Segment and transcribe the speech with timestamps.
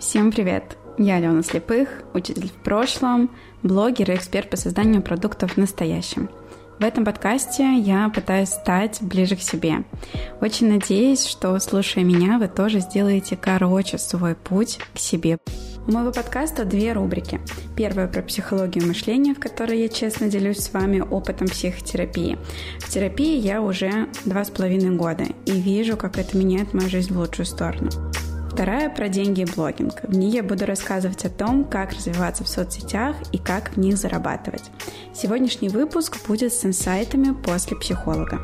[0.00, 0.78] Всем привет!
[0.96, 3.30] Я Алена Слепых, учитель в прошлом,
[3.62, 6.30] блогер и эксперт по созданию продуктов в настоящем.
[6.78, 9.84] В этом подкасте я пытаюсь стать ближе к себе.
[10.40, 15.36] Очень надеюсь, что, слушая меня, вы тоже сделаете короче свой путь к себе.
[15.86, 17.38] У моего подкаста две рубрики.
[17.76, 22.38] Первая про психологию мышления, в которой я честно делюсь с вами опытом психотерапии.
[22.78, 27.12] В терапии я уже два с половиной года и вижу, как это меняет мою жизнь
[27.12, 27.90] в лучшую сторону.
[28.60, 30.02] Вторая про деньги и блогинг.
[30.02, 33.96] В ней я буду рассказывать о том, как развиваться в соцсетях и как в них
[33.96, 34.70] зарабатывать.
[35.14, 38.38] Сегодняшний выпуск будет с инсайтами после психолога.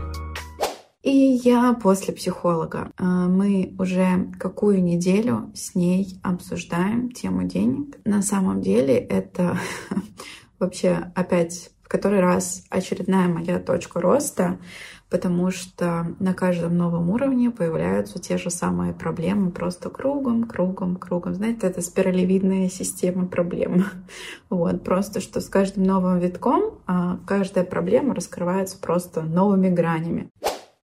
[1.02, 2.90] И я после психолога.
[2.96, 7.98] А, мы уже какую неделю с ней обсуждаем тему денег.
[8.06, 9.58] На самом деле это
[10.58, 14.58] вообще опять в который раз очередная моя точка роста
[15.10, 21.34] потому что на каждом новом уровне появляются те же самые проблемы, просто кругом, кругом, кругом.
[21.34, 23.86] Знаете, это спиралевидная система проблем.
[24.48, 30.30] Вот, просто что с каждым новым витком а, каждая проблема раскрывается просто новыми гранями.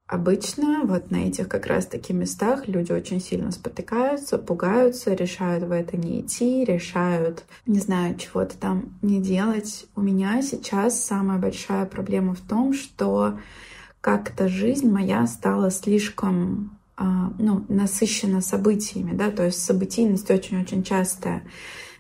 [0.06, 5.98] Обычно вот на этих как раз-таки местах люди очень сильно спотыкаются, пугаются, решают в это
[5.98, 9.88] не идти, решают, не знаю, чего-то там не делать.
[9.96, 13.40] У меня сейчас самая большая проблема в том, что
[14.04, 21.44] как-то жизнь моя стала слишком а, ну, насыщена событиями, да, то есть событийность очень-очень частая.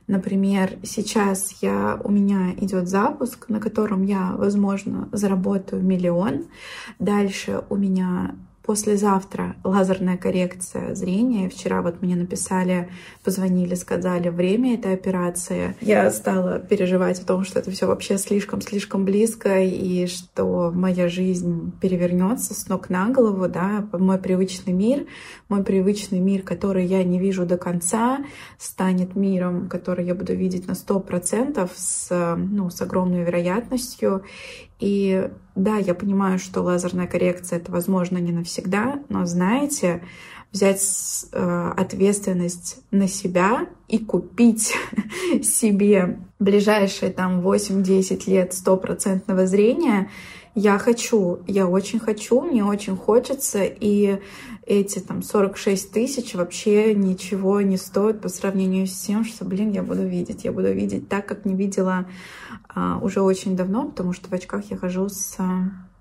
[0.07, 6.47] Например, сейчас я, у меня идет запуск, на котором я, возможно, заработаю миллион.
[6.99, 11.49] Дальше у меня Послезавтра лазерная коррекция зрения.
[11.49, 12.89] Вчера вот мне написали,
[13.21, 15.75] позвонили, сказали время этой операции.
[15.81, 21.73] Я стала переживать о том, что это все вообще слишком-слишком близко и что моя жизнь
[21.81, 25.07] перевернется с ног на голову, да, мой привычный мир,
[25.49, 28.19] мой привычный мир, который я не вижу до конца,
[28.57, 34.23] станет миром, который я буду видеть на сто процентов с, ну, с огромной вероятностью.
[34.83, 40.03] И да, я понимаю, что лазерная коррекция это возможно не навсегда, но знаете,
[40.51, 44.75] взять э, ответственность на себя и купить
[45.41, 50.09] себе ближайшие там 8-10 лет стопроцентного зрения,
[50.53, 54.19] я хочу, я очень хочу, мне очень хочется, и
[54.65, 59.83] эти там 46 тысяч вообще ничего не стоят по сравнению с тем, что, блин, я
[59.83, 60.43] буду видеть.
[60.43, 62.07] Я буду видеть так, как не видела
[62.69, 65.37] а, уже очень давно, потому что в очках я хожу с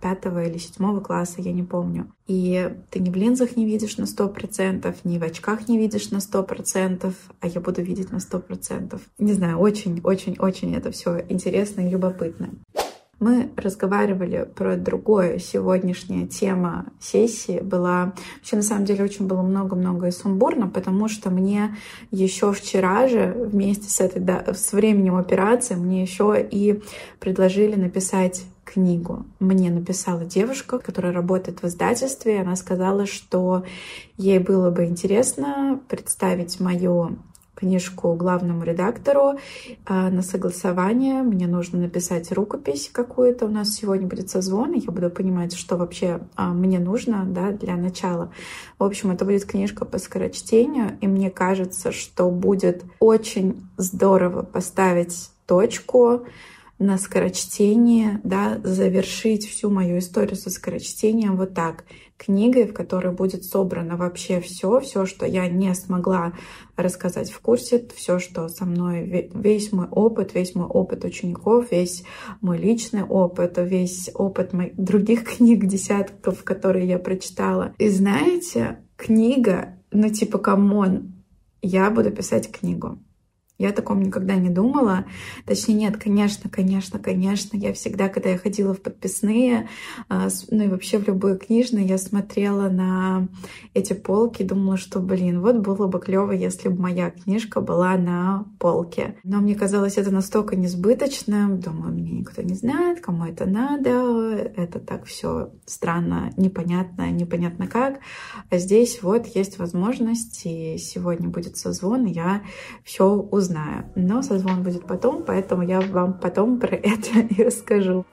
[0.03, 2.12] пятого или седьмого класса, я не помню.
[2.27, 6.11] И ты ни в линзах не видишь на сто процентов, ни в очках не видишь
[6.11, 9.00] на сто процентов, а я буду видеть на сто процентов.
[9.19, 12.50] Не знаю, очень-очень-очень это все интересно и любопытно.
[13.22, 15.38] Мы разговаривали про другое.
[15.38, 18.15] Сегодняшняя тема сессии была...
[18.38, 21.77] Вообще, на самом деле, очень было много-много и сумбурно, потому что мне
[22.11, 26.82] еще вчера же, вместе с, этой, да, с временем операции, мне еще и
[27.21, 29.25] предложили написать книгу.
[29.38, 32.41] Мне написала девушка, которая работает в издательстве.
[32.41, 33.65] Она сказала, что
[34.16, 37.19] ей было бы интересно представить мою
[37.62, 39.39] книжку главному редактору
[39.87, 41.23] а, на согласование.
[41.23, 43.47] Мне нужно написать рукопись какую-то.
[43.47, 47.53] У нас сегодня будет созвон, и я буду понимать, что вообще а, мне нужно да,
[47.53, 48.33] для начала.
[48.81, 55.31] В общем, это будет книжка по скорочтению, и мне кажется, что будет очень здорово поставить
[55.47, 56.27] точку
[56.82, 61.84] на скорочтение, да, завершить всю мою историю со скорочтением вот так.
[62.16, 66.32] Книгой, в которой будет собрано вообще все, все, что я не смогла
[66.76, 72.04] рассказать в курсе, все, что со мной, весь мой опыт, весь мой опыт учеников, весь
[72.41, 77.75] мой личный опыт, весь опыт моих других книг, десятков, которые я прочитала.
[77.78, 81.15] И знаете, книга, ну типа, come on,
[81.60, 82.99] я буду писать книгу.
[83.62, 85.05] Я о таком никогда не думала.
[85.47, 87.56] Точнее, нет, конечно, конечно, конечно.
[87.56, 89.69] Я всегда, когда я ходила в подписные,
[90.09, 93.29] а, ну и вообще в любую книжную, я смотрела на
[93.73, 98.47] эти полки, думала, что, блин, вот было бы клево, если бы моя книжка была на
[98.59, 99.14] полке.
[99.23, 101.61] Но мне казалось это настолько несбыточным.
[101.61, 103.91] Думаю, меня никто не знает, кому это надо.
[104.56, 108.00] Это так все странно, непонятно, непонятно как.
[108.50, 112.43] А здесь вот есть возможность, и сегодня будет созвон, и я
[112.82, 113.84] все узнаю знаю.
[113.94, 118.04] Но созвон будет потом, поэтому я вам потом про это и расскажу.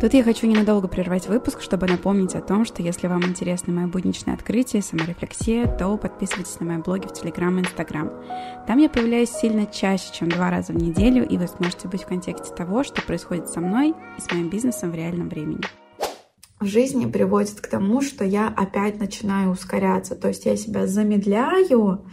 [0.00, 3.86] Тут я хочу ненадолго прервать выпуск, чтобы напомнить о том, что если вам интересно мое
[3.86, 8.10] будничное открытие, саморефлексия, то подписывайтесь на мои блоги в Телеграм и Инстаграм.
[8.66, 12.06] Там я появляюсь сильно чаще, чем два раза в неделю, и вы сможете быть в
[12.06, 15.62] контексте того, что происходит со мной и с моим бизнесом в реальном времени.
[16.60, 20.14] В жизни приводит к тому, что я опять начинаю ускоряться.
[20.14, 22.04] То есть я себя замедляю,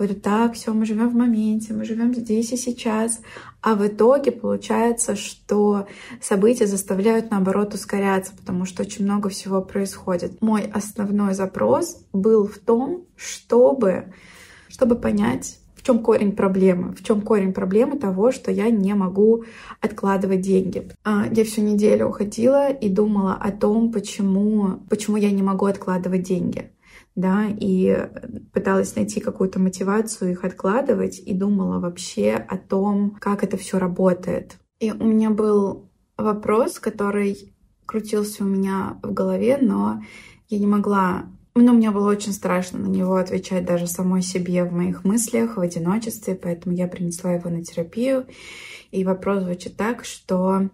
[0.00, 3.20] говорю, так, все, мы живем в моменте, мы живем здесь и сейчас.
[3.60, 5.86] А в итоге получается, что
[6.22, 10.40] события заставляют, наоборот, ускоряться, потому что очень много всего происходит.
[10.40, 14.14] Мой основной запрос был в том, чтобы,
[14.68, 16.94] чтобы понять, в чем корень проблемы?
[16.94, 19.44] В чем корень проблемы того, что я не могу
[19.82, 20.88] откладывать деньги?
[21.04, 26.22] А, я всю неделю уходила и думала о том, почему, почему я не могу откладывать
[26.22, 26.70] деньги
[27.20, 28.08] да, и
[28.52, 34.56] пыталась найти какую-то мотивацию их откладывать и думала вообще о том, как это все работает.
[34.78, 37.54] И у меня был вопрос, который
[37.86, 40.02] крутился у меня в голове, но
[40.48, 44.72] я не могла но мне было очень страшно на него отвечать даже самой себе в
[44.72, 48.26] моих мыслях, в одиночестве, поэтому я принесла его на терапию.
[48.90, 50.70] И вопрос звучит так, что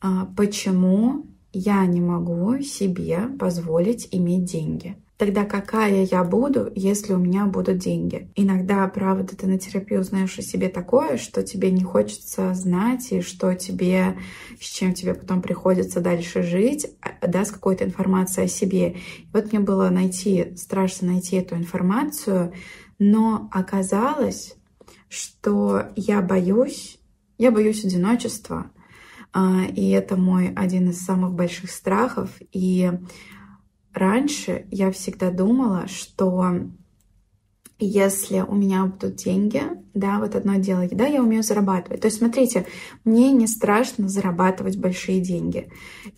[0.00, 4.96] а, почему я не могу себе позволить иметь деньги?
[5.16, 8.32] Тогда какая я буду, если у меня будут деньги?
[8.34, 13.20] Иногда, правда, ты на терапию узнаешь о себе такое, что тебе не хочется знать, и
[13.20, 14.18] что тебе,
[14.60, 18.96] с чем тебе потом приходится дальше жить, а, да, с какой-то информацией о себе.
[19.18, 22.52] И вот мне было найти, страшно найти эту информацию,
[22.98, 24.56] но оказалось,
[25.08, 26.98] что я боюсь,
[27.38, 28.72] я боюсь одиночества,
[29.32, 32.30] а, и это мой один из самых больших страхов.
[32.52, 32.90] И
[33.94, 36.64] раньше я всегда думала, что
[37.78, 39.62] если у меня будут деньги,
[39.94, 42.00] да, вот одно дело, да, я умею зарабатывать.
[42.00, 42.66] То есть, смотрите,
[43.04, 45.68] мне не страшно зарабатывать большие деньги.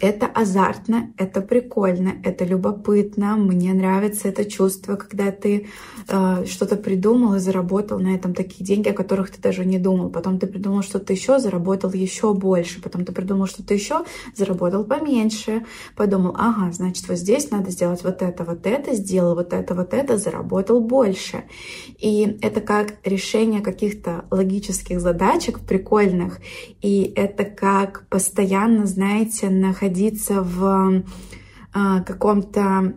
[0.01, 3.37] Это азартно, это прикольно, это любопытно.
[3.37, 5.69] Мне нравится это чувство, когда ты
[6.09, 10.09] э, что-то придумал и заработал на этом такие деньги, о которых ты даже не думал.
[10.09, 12.81] Потом ты придумал что-то еще, заработал еще больше.
[12.81, 14.05] Потом ты придумал что-то еще,
[14.35, 15.67] заработал поменьше.
[15.97, 19.93] Подумал, ага, значит, вот здесь надо сделать вот это, вот это, сделал вот это, вот
[19.93, 21.45] это, заработал больше.
[21.99, 26.41] И это как решение каких-то логических задачек прикольных.
[26.83, 31.03] И это как постоянно, знаете, находиться в
[31.75, 32.95] э, каком-то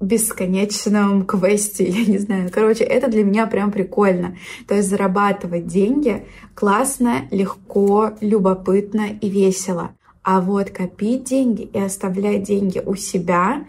[0.00, 2.50] бесконечном квесте, я не знаю.
[2.52, 4.36] Короче, это для меня прям прикольно.
[4.66, 9.94] То есть зарабатывать деньги классно, легко, любопытно и весело.
[10.22, 13.66] А вот копить деньги и оставлять деньги у себя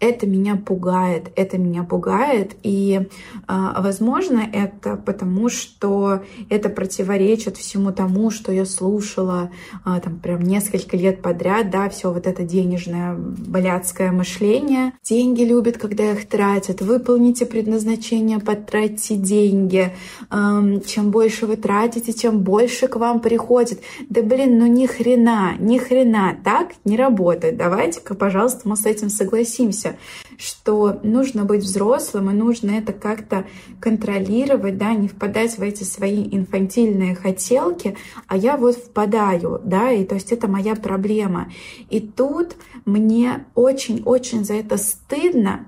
[0.00, 3.08] это меня пугает, это меня пугает, и,
[3.46, 9.50] а, возможно, это потому, что это противоречит всему тому, что я слушала
[9.84, 14.92] а, там прям несколько лет подряд, да, все вот это денежное блядское мышление.
[15.02, 16.80] Деньги любят, когда их тратят.
[16.80, 19.94] Выполните предназначение, потратьте деньги.
[20.30, 23.80] Чем больше вы тратите, тем больше к вам приходит.
[24.08, 27.56] Да блин, ну ни хрена, ни хрена, так не работает.
[27.56, 29.96] Давайте-ка, пожалуйста, мы с этим согласимся учимся,
[30.38, 33.46] что нужно быть взрослым, и нужно это как-то
[33.80, 40.04] контролировать, да, не впадать в эти свои инфантильные хотелки, а я вот впадаю, да, и
[40.04, 41.50] то есть это моя проблема.
[41.90, 45.66] И тут мне очень-очень за это стыдно,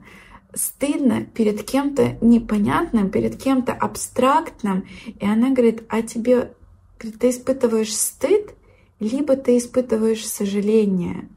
[0.55, 4.87] стыдно перед кем-то непонятным, перед кем-то абстрактным.
[5.21, 6.53] И она говорит, а тебе,
[6.99, 8.55] говорит, ты испытываешь стыд,
[9.01, 11.29] либо ты испытываешь сожаление.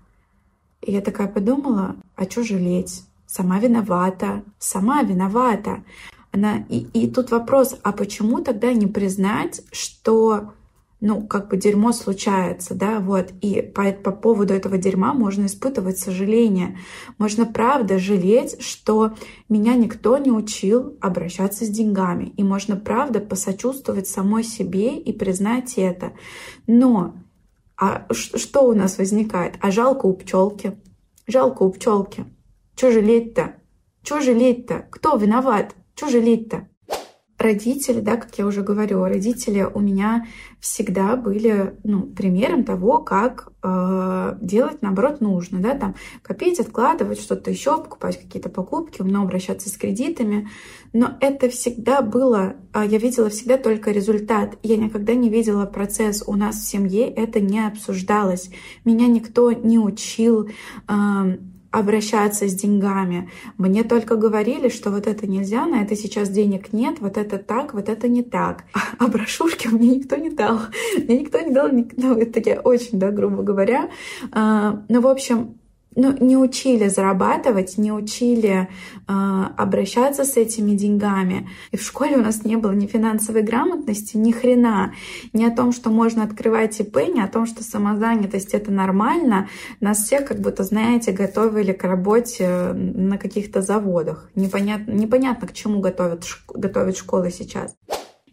[0.81, 3.03] И я такая подумала, а что жалеть?
[3.25, 5.83] Сама виновата, сама виновата.
[6.31, 10.53] Она, и, и тут вопрос, а почему тогда не признать, что
[11.01, 15.97] ну, как бы дерьмо случается, да, вот, и по, по поводу этого дерьма можно испытывать
[15.97, 16.77] сожаление.
[17.17, 19.13] Можно правда жалеть, что
[19.47, 25.75] меня никто не учил обращаться с деньгами, и можно правда посочувствовать самой себе и признать
[25.77, 26.11] это.
[26.67, 27.15] Но
[27.79, 29.55] а что у нас возникает?
[29.61, 30.77] А жалко у пчелки.
[31.27, 32.25] Жалко у пчелки.
[32.75, 33.55] Что жалеть-то?
[34.03, 34.87] Что жалеть-то?
[34.89, 35.75] Кто виноват?
[35.95, 36.67] Что жалеть-то?
[37.39, 40.27] Родители, да, как я уже говорю, родители у меня
[40.59, 47.49] всегда были ну, примером того, как э, делать, наоборот, нужно, да, там копить, откладывать что-то
[47.49, 50.49] еще, покупать какие-то покупки, умно обращаться с кредитами,
[50.91, 56.21] но это всегда было, э, я видела всегда только результат, я никогда не видела процесс
[56.27, 58.49] у нас в семье, это не обсуждалось,
[58.83, 60.49] меня никто не учил
[60.89, 61.37] э,
[61.71, 63.29] обращаться с деньгами.
[63.57, 67.73] Мне только говорили, что вот это нельзя, на это сейчас денег нет, вот это так,
[67.73, 68.63] вот это не так.
[68.97, 70.59] А, брошюрки мне никто не дал.
[70.97, 73.89] Мне никто не дал, ну, это я очень, да, грубо говоря.
[74.31, 75.59] А, ну, в общем,
[75.99, 78.67] ну, не учили зарабатывать, не учили
[79.07, 79.11] э,
[79.57, 81.49] обращаться с этими деньгами.
[81.71, 84.93] И в школе у нас не было ни финансовой грамотности, ни хрена,
[85.33, 89.49] ни о том, что можно открывать ИП, ни о том, что самозанятость это нормально.
[89.81, 94.29] Нас всех, как будто, знаете, готовили к работе на каких-то заводах.
[94.35, 97.75] Непонятно, непонятно к чему готовят, готовят школы сейчас.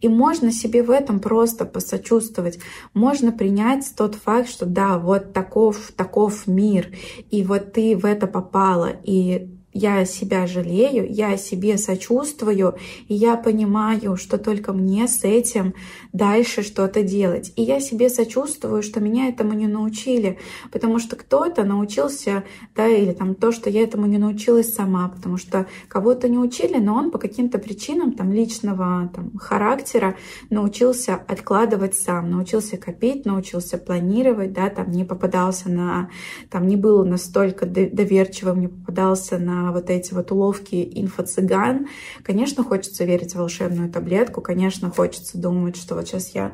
[0.01, 2.59] И можно себе в этом просто посочувствовать.
[2.93, 6.95] Можно принять тот факт, что да, вот таков, таков мир,
[7.29, 12.75] и вот ты в это попала, и я себя жалею, я себе сочувствую,
[13.07, 15.75] и я понимаю, что только мне с этим
[16.13, 17.53] дальше что-то делать.
[17.55, 20.39] И я себе сочувствую, что меня этому не научили,
[20.71, 22.43] потому что кто-то научился,
[22.75, 26.77] да, или там то, что я этому не научилась сама, потому что кого-то не учили,
[26.77, 30.15] но он по каким-то причинам там личного там, характера
[30.49, 36.09] научился откладывать сам, научился копить, научился планировать, да, там не попадался на,
[36.49, 41.87] там не был настолько доверчивым, не попадался на вот эти вот уловки инфо-цыган.
[42.23, 46.53] Конечно, хочется верить в волшебную таблетку, конечно, хочется думать, что вот сейчас я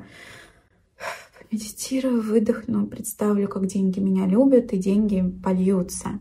[1.51, 6.19] медитирую, выдохну, представлю, как деньги меня любят, и деньги польются.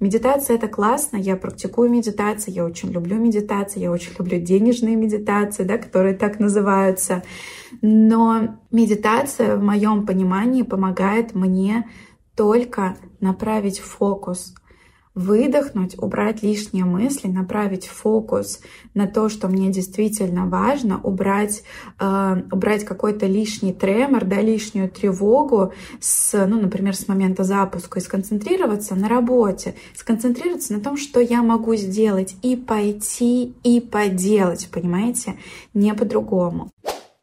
[0.00, 5.64] Медитация— это классно, я практикую медитацию, я очень люблю медитацию, я очень люблю денежные медитации,
[5.64, 7.24] да, которые так называются.
[7.82, 11.90] Но медитация в моем понимании помогает мне
[12.36, 14.54] только направить фокус—
[15.18, 18.60] выдохнуть, убрать лишние мысли, направить фокус
[18.94, 21.64] на то, что мне действительно важно, убрать,
[21.98, 28.02] э, убрать какой-то лишний тремор, да, лишнюю тревогу, с, ну, например, с момента запуска, и
[28.02, 35.34] сконцентрироваться на работе, сконцентрироваться на том, что я могу сделать, и пойти, и поделать, понимаете,
[35.74, 36.70] не по-другому.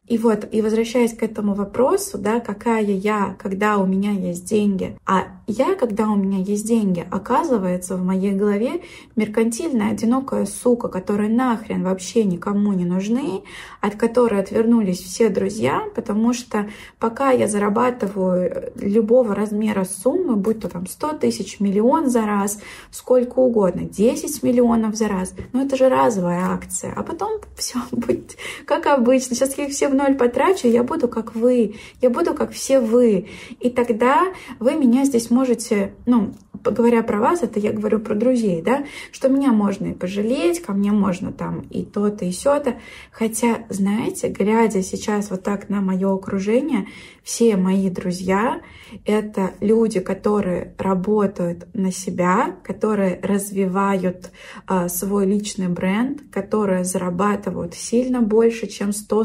[0.06, 4.96] И вот, и возвращаясь к этому вопросу, да, какая я, когда у меня есть деньги,
[5.04, 8.82] а я, когда у меня есть деньги, оказывается в моей голове
[9.16, 13.42] меркантильная одинокая сука, которая нахрен вообще никому не нужны,
[13.80, 16.68] от которой отвернулись все друзья, потому что
[17.00, 22.60] пока я зарабатываю любого размера суммы, будь то там 100 тысяч, миллион за раз,
[22.92, 28.36] сколько угодно, 10 миллионов за раз, ну это же разовая акция, а потом все будет
[28.64, 29.34] как обычно.
[29.34, 33.28] Сейчас я их все ноль потрачу, я буду как вы, я буду как все вы.
[33.60, 36.34] И тогда вы меня здесь можете, ну,
[36.70, 40.72] говоря про вас, это я говорю про друзей, да, что меня можно и пожалеть, ко
[40.72, 42.76] мне можно там и то-то, и сё-то.
[43.10, 46.86] Хотя, знаете, глядя сейчас вот так на мое окружение,
[47.22, 48.60] все мои друзья—
[49.04, 54.30] это люди, которые работают на себя, которые развивают
[54.66, 59.24] а, свой личный бренд, которые зарабатывают сильно больше, чем 100,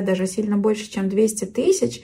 [0.00, 2.02] 150, даже сильно больше, чем 200 тысяч.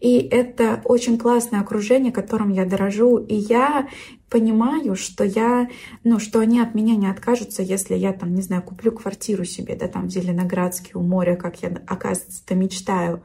[0.00, 3.18] И это очень классное окружение, которым я дорожу.
[3.18, 3.88] И я
[4.28, 5.68] понимаю, что я,
[6.04, 9.76] ну, что они от меня не откажутся, если я там, не знаю, куплю квартиру себе,
[9.76, 13.22] да, там в Зеленоградске у моря, как я, оказывается-то мечтаю.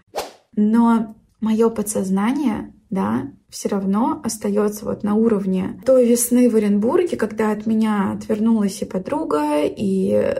[0.55, 7.51] Но мое подсознание, да, все равно остается вот на уровне той весны в Оренбурге, когда
[7.51, 10.35] от меня отвернулась и подруга, и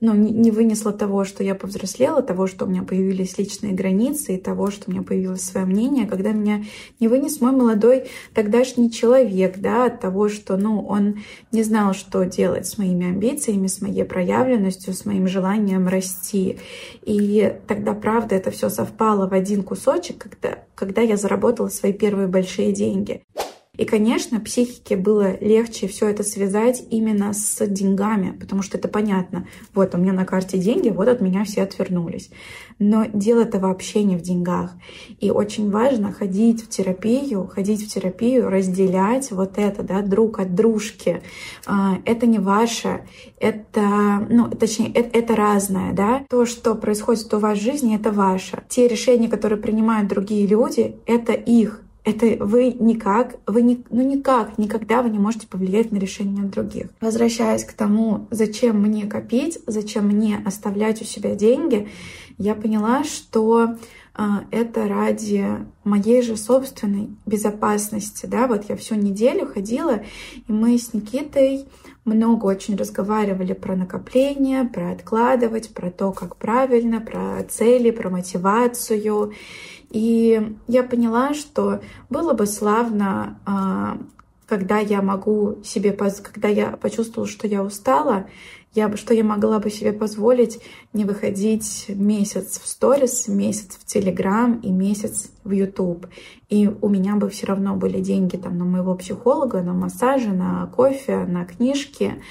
[0.00, 4.40] ну, не вынесла того, что я повзрослела, того, что у меня появились личные границы, и
[4.40, 6.64] того, что у меня появилось свое мнение, когда меня
[6.98, 11.20] не вынес мой молодой тогдашний человек, да, от того, что, ну, он
[11.52, 16.58] не знал, что делать с моими амбициями, с моей проявленностью, с моим желанием расти.
[17.02, 22.26] И тогда, правда, это все совпало в один кусочек, когда, когда я заработала свои первые
[22.26, 23.22] большие большие деньги.
[23.76, 29.46] И, конечно, психике было легче все это связать именно с деньгами, потому что это понятно.
[29.74, 32.30] Вот у меня на карте деньги, вот от меня все отвернулись.
[32.78, 34.72] Но дело-то вообще не в деньгах.
[35.20, 40.54] И очень важно ходить в терапию, ходить в терапию, разделять вот это, да, друг от
[40.54, 41.22] дружки.
[41.66, 43.06] А, это не ваше,
[43.38, 46.24] это, ну, точнее, это, это разное, да.
[46.30, 48.62] То, что происходит у вас в жизни, это ваше.
[48.68, 54.58] Те решения, которые принимают другие люди, это их это вы никак, вы не, ну никак,
[54.58, 56.86] никогда вы не можете повлиять на решение других.
[57.00, 61.88] Возвращаясь к тому, зачем мне копить, зачем мне оставлять у себя деньги,
[62.38, 63.74] я поняла, что
[64.16, 64.22] э,
[64.52, 65.46] это ради
[65.82, 68.26] моей же собственной безопасности.
[68.26, 68.46] Да?
[68.46, 70.04] Вот я всю неделю ходила,
[70.46, 71.66] и мы с Никитой
[72.06, 79.32] много очень разговаривали про накопление, про откладывать, про то, как правильно, про цели, про мотивацию.
[79.90, 83.98] И я поняла, что было бы славно, а,
[84.46, 88.26] когда я могу себе, когда я почувствовала, что я устала,
[88.74, 90.60] я что я могла бы себе позволить
[90.92, 96.06] не выходить месяц в сторис, месяц в Телеграм и месяц в YouTube.
[96.48, 100.66] И у меня бы все равно были деньги там на моего психолога, на массажи, на
[100.66, 102.22] кофе, на книжки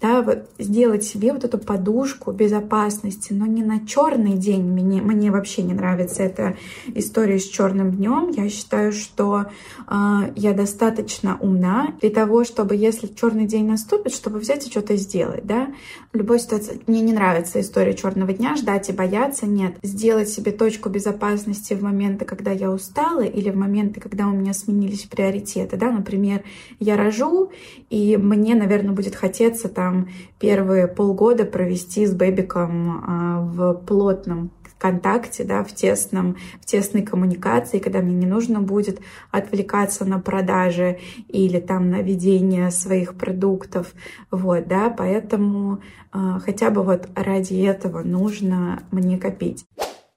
[0.00, 4.62] да, вот сделать себе вот эту подушку безопасности, но не на черный день.
[4.62, 6.56] Мне, мне вообще не нравится эта
[6.94, 8.30] история с черным днем.
[8.30, 9.46] Я считаю, что
[9.88, 9.94] э,
[10.36, 15.44] я достаточно умна для того, чтобы, если черный день наступит, чтобы взять и что-то сделать,
[15.44, 15.68] да.
[16.12, 19.76] В любой ситуации мне не нравится история черного дня, ждать и бояться, нет.
[19.82, 24.54] Сделать себе точку безопасности в моменты, когда я устала, или в моменты, когда у меня
[24.54, 26.44] сменились приоритеты, да, например,
[26.78, 27.50] я рожу,
[27.90, 34.50] и мне, наверное, будет хотеться там там первые полгода провести с бэбиком а, в плотном
[34.76, 39.00] контакте, да, в тесном, в тесной коммуникации, когда мне не нужно будет
[39.32, 43.92] отвлекаться на продажи или там на ведение своих продуктов,
[44.30, 45.80] вот, да, поэтому
[46.12, 49.66] э, хотя бы вот ради этого нужно мне копить.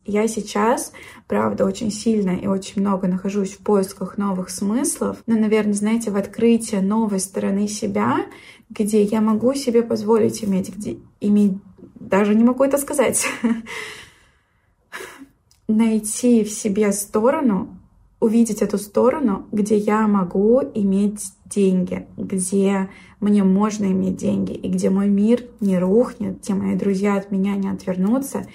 [0.06, 0.94] Я сейчас,
[1.28, 6.18] правда, очень сильно и очень много нахожусь в поисках новых смыслов, но, наверное, знаете, в
[6.18, 8.26] открытии новой стороны себя,
[8.70, 11.54] где я могу себе позволить иметь, где иметь,
[12.00, 13.28] даже не могу это сказать,
[15.68, 17.78] найти в себе сторону,
[18.20, 22.90] увидеть эту сторону, где я могу иметь деньги, где
[23.20, 27.56] мне можно иметь деньги, и где мой мир не рухнет, где мои друзья от меня
[27.56, 28.48] не отвернутся,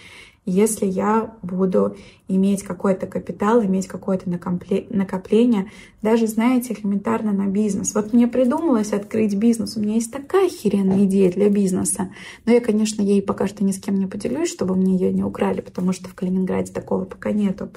[0.47, 1.97] если я буду
[2.29, 5.71] иметь какой-то капитал, иметь какое-то накопление,
[6.03, 7.95] даже, знаете, элементарно на бизнес.
[7.95, 12.11] Вот мне придумалось открыть бизнес, у меня есть такая херенная идея для бизнеса,
[12.45, 15.25] но я, конечно, ей пока что ни с кем не поделюсь, чтобы мне ее не
[15.25, 17.71] украли, потому что в Калининграде такого пока нету.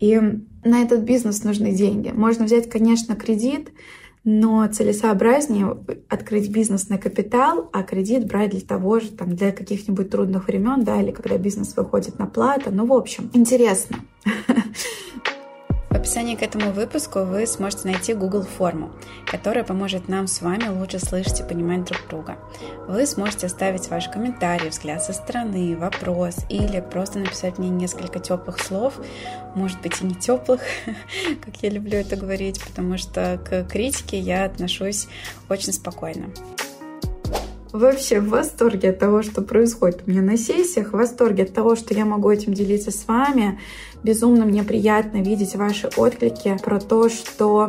[0.00, 0.18] И
[0.64, 2.10] на этот бизнес нужны деньги.
[2.10, 3.70] Можно взять, конечно, кредит,
[4.24, 5.76] но целесообразнее
[6.08, 10.84] открыть бизнес на капитал, а кредит брать для того же, там, для каких-нибудь трудных времен,
[10.84, 12.70] да, или когда бизнес выходит на плату.
[12.72, 13.98] Ну, в общем, интересно.
[15.90, 18.90] В описании к этому выпуску вы сможете найти Google форму,
[19.26, 22.36] которая поможет нам с вами лучше слышать и понимать друг друга.
[22.86, 28.60] Вы сможете оставить ваш комментарий, взгляд со стороны, вопрос или просто написать мне несколько теплых
[28.60, 29.00] слов,
[29.54, 30.60] может быть и не теплых,
[31.44, 35.08] как я люблю это говорить, потому что к критике я отношусь
[35.48, 36.26] очень спокойно
[37.72, 41.76] вообще в восторге от того, что происходит у меня на сессиях, в восторге от того,
[41.76, 43.58] что я могу этим делиться с вами.
[44.02, 47.68] Безумно мне приятно видеть ваши отклики про то, что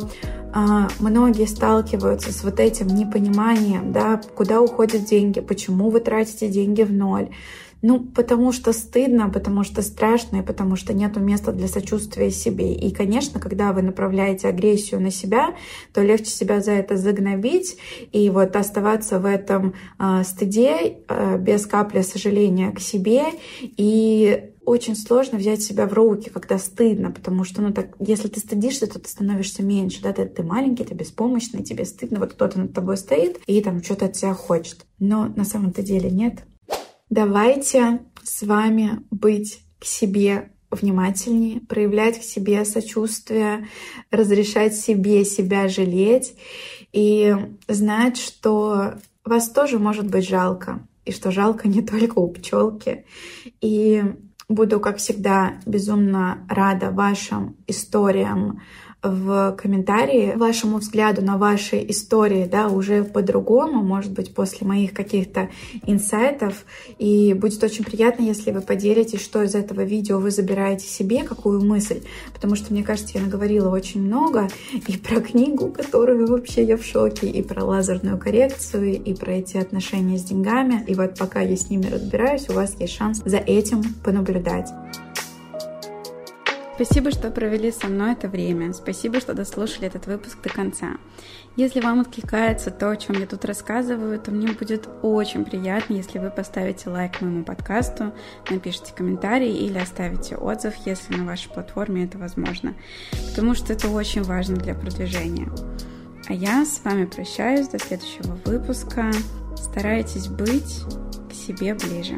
[0.99, 6.91] многие сталкиваются с вот этим непониманием, да, куда уходят деньги, почему вы тратите деньги в
[6.91, 7.29] ноль,
[7.81, 12.73] ну, потому что стыдно, потому что страшно, и потому что нет места для сочувствия себе.
[12.73, 15.55] И, конечно, когда вы направляете агрессию на себя,
[15.93, 17.77] то легче себя за это загнобить
[18.12, 23.23] и вот оставаться в этом э, стыде э, без капли сожаления к себе.
[23.62, 28.39] И очень сложно взять себя в руки, когда стыдно, потому что, ну, так, если ты
[28.39, 32.60] стыдишься, то ты становишься меньше, да, ты, ты маленький, ты беспомощный, тебе стыдно, вот кто-то
[32.60, 34.86] над тобой стоит и там что-то от тебя хочет.
[34.99, 36.43] Но на самом-то деле нет.
[37.10, 43.67] Давайте с вами быть к себе внимательнее, проявлять к себе сочувствие,
[44.12, 46.36] разрешать себе себя жалеть
[46.93, 47.36] и
[47.67, 48.93] знать, что
[49.25, 53.05] вас тоже может быть жалко, и что жалко не только у пчелки.
[53.62, 54.03] И
[54.49, 58.62] буду, как всегда, безумно рада вашим историям,
[59.01, 65.49] в комментарии вашему взгляду на ваши истории, да, уже по-другому, может быть, после моих каких-то
[65.85, 66.65] инсайтов.
[66.97, 71.63] И будет очень приятно, если вы поделитесь, что из этого видео вы забираете себе, какую
[71.63, 72.01] мысль,
[72.33, 74.49] потому что, мне кажется, я наговорила очень много
[74.88, 79.55] и про книгу, которую вообще я в шоке, и про лазерную коррекцию, и про эти
[79.55, 80.83] отношения с деньгами.
[80.88, 84.69] И вот пока я с ними разбираюсь, у вас есть шанс за этим понаблюдать.
[86.81, 88.71] Спасибо, что провели со мной это время.
[88.71, 90.95] Спасибо, что дослушали этот выпуск до конца.
[91.57, 96.19] Если вам откликается то, о чем я тут рассказываю, то мне будет очень приятно, если
[96.19, 98.13] вы поставите лайк моему подкасту,
[98.49, 102.73] напишите комментарий или оставите отзыв, если на вашей платформе это возможно,
[103.27, 105.49] потому что это очень важно для продвижения.
[106.29, 109.11] А я с вами прощаюсь до следующего выпуска.
[109.57, 110.85] Старайтесь быть
[111.29, 112.15] к себе ближе.